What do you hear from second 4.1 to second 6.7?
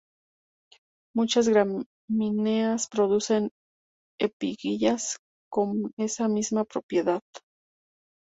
espiguillas con esa misma